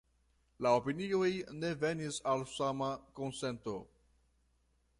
La 0.65 0.69
opinioj 0.77 1.27
ne 1.57 1.69
venis 1.83 2.17
al 2.31 2.45
sama 2.53 2.89
konsento. 3.21 3.75